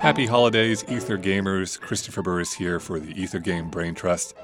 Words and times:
Happy 0.00 0.24
holidays, 0.24 0.82
Ether 0.88 1.18
gamers. 1.18 1.78
Christopher 1.78 2.22
Burris 2.22 2.54
here 2.54 2.80
for 2.80 2.98
the 2.98 3.12
Ether 3.20 3.38
Game 3.38 3.68
Brain 3.68 3.94
Trust. 3.94 4.34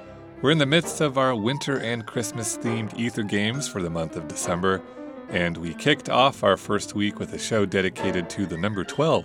We're 0.43 0.51
in 0.51 0.59
the 0.59 0.67
midst 0.67 1.01
of 1.01 1.17
our 1.17 1.35
winter 1.35 1.79
and 1.79 2.05
Christmas 2.05 2.59
themed 2.59 2.95
Ether 2.99 3.23
games 3.23 3.67
for 3.67 3.81
the 3.81 3.89
month 3.89 4.17
of 4.17 4.29
December, 4.29 4.83
and 5.31 5.57
we 5.57 5.73
kicked 5.73 6.11
off 6.11 6.45
our 6.45 6.59
first 6.59 6.95
week 6.95 7.19
with 7.19 7.33
a 7.33 7.39
show 7.39 7.65
dedicated 7.65 8.29
to 8.29 8.45
the 8.45 8.59
number 8.59 8.85
12 8.85 9.25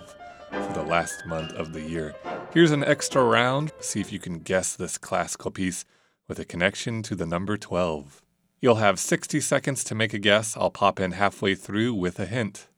for 0.50 0.72
the 0.72 0.82
last 0.82 1.26
month 1.26 1.52
of 1.52 1.74
the 1.74 1.82
year. 1.82 2.14
Here's 2.54 2.70
an 2.70 2.82
extra 2.82 3.22
round. 3.22 3.70
See 3.80 4.00
if 4.00 4.10
you 4.10 4.18
can 4.18 4.38
guess 4.38 4.74
this 4.74 4.96
classical 4.96 5.50
piece 5.50 5.84
with 6.28 6.38
a 6.38 6.46
connection 6.46 7.02
to 7.02 7.14
the 7.14 7.26
number 7.26 7.58
12. 7.58 8.22
You'll 8.62 8.76
have 8.76 8.98
60 8.98 9.38
seconds 9.38 9.84
to 9.84 9.94
make 9.94 10.14
a 10.14 10.18
guess. 10.18 10.56
I'll 10.56 10.70
pop 10.70 10.98
in 10.98 11.12
halfway 11.12 11.54
through 11.54 11.92
with 11.92 12.18
a 12.18 12.24
hint. 12.24 12.68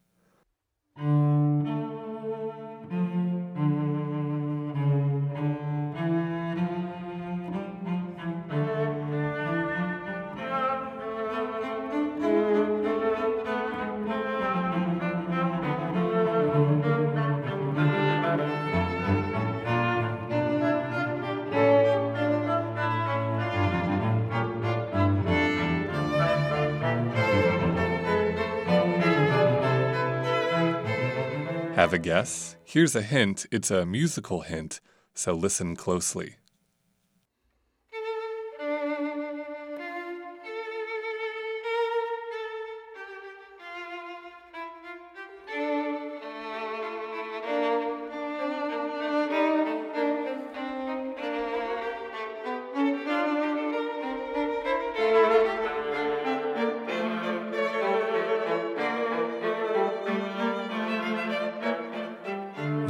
Have 31.74 31.92
a 31.92 31.98
guess? 31.98 32.54
Here's 32.62 32.94
a 32.94 33.02
hint. 33.02 33.46
It's 33.50 33.68
a 33.68 33.84
musical 33.84 34.42
hint, 34.42 34.80
so 35.12 35.34
listen 35.34 35.74
closely. 35.74 36.36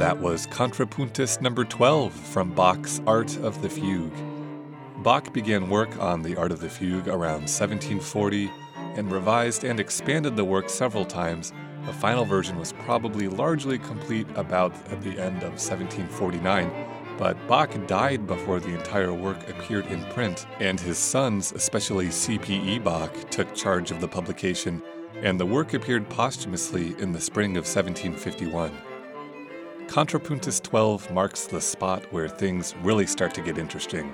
That 0.05 0.21
was 0.21 0.45
Contrapunctus 0.45 1.41
number 1.41 1.65
12 1.65 2.13
from 2.13 2.53
Bach's 2.53 3.01
Art 3.07 3.37
of 3.37 3.63
the 3.63 3.69
Fugue. 3.69 4.13
Bach 5.01 5.33
began 5.33 5.67
work 5.67 5.97
on 5.99 6.21
the 6.21 6.35
Art 6.35 6.51
of 6.51 6.59
the 6.59 6.69
Fugue 6.69 7.07
around 7.07 7.49
1740 7.49 8.51
and 8.97 9.11
revised 9.11 9.63
and 9.63 9.79
expanded 9.79 10.35
the 10.35 10.45
work 10.45 10.69
several 10.69 11.05
times. 11.05 11.53
The 11.87 11.93
final 11.93 12.23
version 12.23 12.59
was 12.59 12.71
probably 12.71 13.27
largely 13.27 13.79
complete 13.79 14.27
about 14.35 14.75
at 14.91 15.01
the 15.01 15.19
end 15.19 15.37
of 15.37 15.57
1749, 15.57 16.71
but 17.17 17.35
Bach 17.47 17.71
died 17.87 18.27
before 18.27 18.59
the 18.59 18.75
entire 18.75 19.11
work 19.11 19.49
appeared 19.49 19.87
in 19.87 20.05
print, 20.11 20.45
and 20.59 20.79
his 20.79 20.99
sons, 20.99 21.51
especially 21.51 22.11
C.P.E. 22.11 22.77
Bach, 22.77 23.11
took 23.31 23.55
charge 23.55 23.89
of 23.89 24.01
the 24.01 24.07
publication, 24.07 24.83
and 25.23 25.39
the 25.39 25.47
work 25.47 25.73
appeared 25.73 26.07
posthumously 26.09 26.93
in 26.99 27.11
the 27.11 27.19
spring 27.19 27.57
of 27.57 27.63
1751. 27.63 28.71
Contrapunctus 29.95 30.59
12 30.59 31.09
marks 31.11 31.47
the 31.47 31.61
spot 31.61 32.03
where 32.11 32.27
things 32.27 32.75
really 32.81 33.07
start 33.07 33.33
to 33.33 33.39
get 33.39 33.57
interesting. 33.57 34.13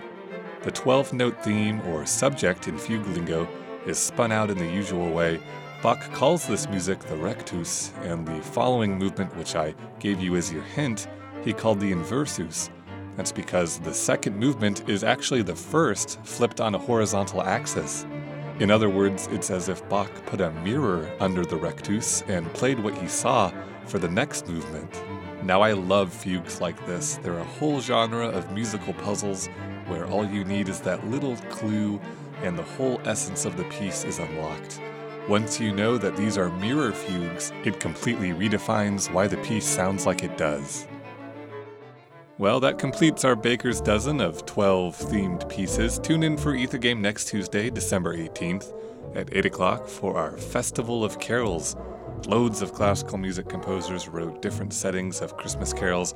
The 0.61 0.69
12 0.69 1.11
note 1.13 1.43
theme 1.43 1.81
or 1.87 2.05
subject 2.05 2.67
in 2.67 2.77
fugue 2.77 3.07
lingo 3.07 3.47
is 3.87 3.97
spun 3.97 4.31
out 4.31 4.51
in 4.51 4.59
the 4.59 4.71
usual 4.71 5.09
way. 5.09 5.39
Bach 5.81 5.99
calls 6.13 6.45
this 6.45 6.69
music 6.69 6.99
the 6.99 7.17
rectus, 7.17 7.93
and 8.03 8.27
the 8.27 8.43
following 8.43 8.95
movement, 8.95 9.35
which 9.35 9.55
I 9.55 9.73
gave 9.97 10.21
you 10.21 10.35
as 10.35 10.53
your 10.53 10.61
hint, 10.61 11.07
he 11.43 11.51
called 11.51 11.79
the 11.79 11.91
inversus. 11.91 12.69
That's 13.15 13.31
because 13.31 13.79
the 13.79 13.91
second 13.91 14.37
movement 14.37 14.87
is 14.87 15.03
actually 15.03 15.41
the 15.41 15.55
first 15.55 16.19
flipped 16.23 16.61
on 16.61 16.75
a 16.75 16.77
horizontal 16.77 17.41
axis. 17.41 18.05
In 18.59 18.69
other 18.69 18.91
words, 18.91 19.29
it's 19.31 19.49
as 19.49 19.67
if 19.67 19.89
Bach 19.89 20.11
put 20.27 20.41
a 20.41 20.51
mirror 20.61 21.11
under 21.19 21.43
the 21.43 21.55
rectus 21.55 22.21
and 22.27 22.53
played 22.53 22.79
what 22.79 22.95
he 22.99 23.07
saw 23.07 23.51
for 23.87 23.97
the 23.97 24.09
next 24.09 24.47
movement. 24.47 25.01
Now, 25.43 25.61
I 25.61 25.73
love 25.73 26.13
fugues 26.13 26.61
like 26.61 26.85
this. 26.85 27.17
They're 27.17 27.39
a 27.39 27.43
whole 27.43 27.81
genre 27.81 28.27
of 28.27 28.51
musical 28.51 28.93
puzzles 28.93 29.47
where 29.87 30.05
all 30.07 30.25
you 30.25 30.43
need 30.43 30.69
is 30.69 30.79
that 30.81 31.07
little 31.07 31.35
clue 31.49 31.99
and 32.43 32.57
the 32.57 32.63
whole 32.63 33.01
essence 33.05 33.45
of 33.45 33.57
the 33.57 33.63
piece 33.65 34.03
is 34.03 34.19
unlocked. 34.19 34.79
Once 35.27 35.59
you 35.59 35.73
know 35.73 35.97
that 35.97 36.15
these 36.15 36.37
are 36.37 36.49
mirror 36.57 36.91
fugues, 36.91 37.51
it 37.63 37.79
completely 37.79 38.29
redefines 38.29 39.11
why 39.11 39.27
the 39.27 39.37
piece 39.37 39.65
sounds 39.65 40.05
like 40.05 40.23
it 40.23 40.37
does. 40.37 40.87
Well, 42.37 42.59
that 42.61 42.79
completes 42.79 43.23
our 43.23 43.35
Baker's 43.35 43.81
Dozen 43.81 44.19
of 44.19 44.45
12 44.47 44.97
themed 44.97 45.47
pieces. 45.47 45.99
Tune 45.99 46.23
in 46.23 46.37
for 46.37 46.55
Ether 46.55 46.79
Game 46.79 47.01
next 47.01 47.27
Tuesday, 47.27 47.69
December 47.69 48.17
18th 48.17 48.73
at 49.15 49.29
8 49.35 49.45
o'clock 49.45 49.87
for 49.87 50.17
our 50.17 50.37
Festival 50.37 51.03
of 51.03 51.19
Carols. 51.19 51.75
Loads 52.27 52.61
of 52.61 52.73
classical 52.73 53.17
music 53.17 53.49
composers 53.49 54.07
wrote 54.07 54.41
different 54.41 54.73
settings 54.73 55.21
of 55.21 55.35
Christmas 55.37 55.73
carols. 55.73 56.13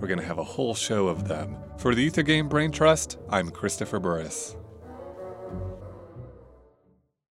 We're 0.00 0.06
going 0.06 0.20
to 0.20 0.26
have 0.26 0.38
a 0.38 0.44
whole 0.44 0.74
show 0.74 1.08
of 1.08 1.26
them. 1.28 1.56
For 1.78 1.94
the 1.94 2.02
Ether 2.02 2.22
Game 2.22 2.48
Brain 2.48 2.70
Trust, 2.70 3.18
I'm 3.30 3.50
Christopher 3.50 3.98
Burris. 3.98 4.54